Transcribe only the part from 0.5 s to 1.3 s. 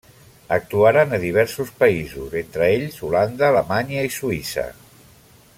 Actuaren a